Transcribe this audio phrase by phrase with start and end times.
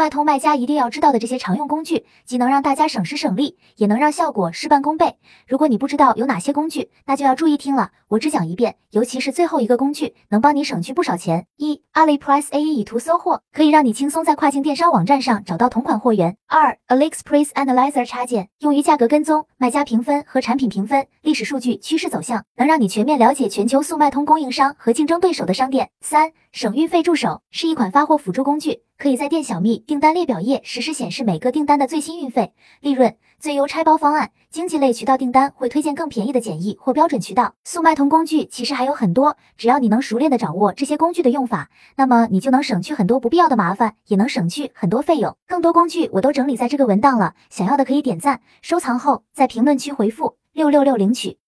[0.00, 5.18] 卖通卖家一定要知道的这些常用工具，既能让大家省时省力，也能让效果事半功倍。
[5.46, 11.44] 如果你不知道有哪些工具，那就要注意听了，我只讲一遍，尤其是最后一个工具，能帮你省去不少钱。
[11.58, 16.34] 一，AliPrice AE 以图搜货，可以让你轻松在跨境电商网站上找到同款货源。
[16.46, 25.90] 二，AliExpress Analyzer 插件，用于价格跟踪、卖家评分和产品评分、历史数据、趋势走向，能让你全面了解全球速卖通供应商和竞争对手的商店。
[26.00, 28.80] 三，省运费助手，是一款发货辅助工具。
[29.00, 34.30] 可以在店小蜜订单列表页实时显示每个订单的最新运费、利润、最优拆包方案。
[34.50, 37.54] 经济类渠道订单会推荐更便宜的简易或标准渠道。
[37.64, 45.34] 速卖通工具其实还有很多，只要你能熟练的掌握这些工具的用法，那么你就能省去很多不必要的麻烦，也能省去很多费用。
[45.48, 51.38] 更多工具我都整理在这个文档了，想要的可以点赞收藏后在评论区回复六六六领取。